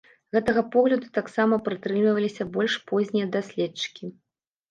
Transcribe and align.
Гэтага 0.35 0.61
погляду 0.75 1.09
таксама 1.17 1.59
прытрымліваліся 1.67 2.43
больш 2.55 2.77
познія 2.93 3.27
даследчыкі. 3.35 4.05